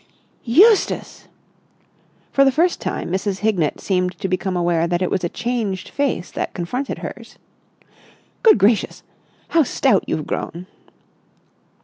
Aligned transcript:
"Eustace!" 0.45 1.27
For 2.31 2.43
the 2.43 2.51
first 2.51 2.81
time 2.81 3.11
Mrs. 3.11 3.41
Hignett 3.41 3.79
seemed 3.79 4.17
to 4.17 4.27
become 4.27 4.57
aware 4.57 4.87
that 4.87 5.03
it 5.03 5.11
was 5.11 5.23
a 5.23 5.29
changed 5.29 5.89
face 5.89 6.31
that 6.31 6.55
confronted 6.55 6.97
hers. 7.05 7.37
"Good 8.41 8.57
gracious! 8.57 9.03
How 9.49 9.61
stout 9.61 10.03
you've 10.07 10.25
grown!" 10.25 10.65